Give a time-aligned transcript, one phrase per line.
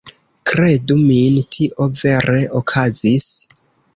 [0.51, 3.29] Kredu min, tio vere okazis.